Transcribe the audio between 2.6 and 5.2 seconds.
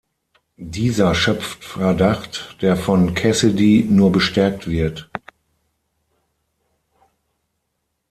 der von Cassidy nur bestärkt wird.